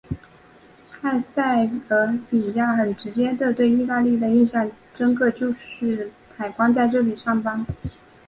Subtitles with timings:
[1.01, 7.63] 埃塞俄比亚很直接的对意大利印象深刻的就是海关在这里上班。